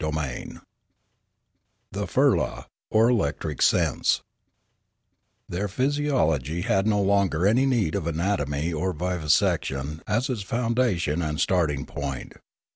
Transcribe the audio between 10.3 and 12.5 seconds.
foundation and starting point.